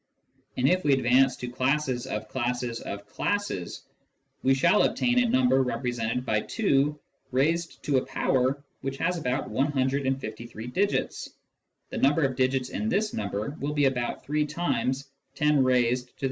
And 0.57 0.67
if 0.67 0.83
we 0.83 0.93
advance 0.93 1.35
to 1.37 1.47
classes 1.47 2.07
of 2.07 2.27
classes 2.27 2.79
of 2.81 3.05
classes, 3.07 3.83
we 4.41 4.55
shall 4.55 4.81
obtain 4.81 5.19
a 5.19 5.29
number 5.29 5.61
represented 5.61 6.25
by 6.25 6.39
2 6.39 6.99
raised 7.31 7.83
to 7.83 7.97
a 7.97 8.05
power 8.07 8.63
which 8.81 8.97
has 8.97 9.19
about 9.19 9.51
153 9.51 10.65
digits; 10.65 11.29
the 11.91 11.99
number 11.99 12.23
of 12.23 12.35
digits 12.35 12.69
in 12.69 12.89
this 12.89 13.13
number 13.13 13.51
will 13.59 13.73
be 13.73 13.85
about 13.85 14.25
three 14.25 14.47
times 14.47 15.07
io 15.39 15.49
162 15.61 16.11